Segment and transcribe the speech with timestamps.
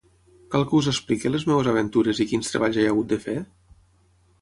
[0.55, 3.41] Cal que us explique les meues aventures i quins treballs he hagut de fer?